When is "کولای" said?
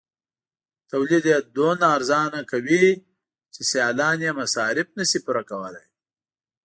5.49-5.87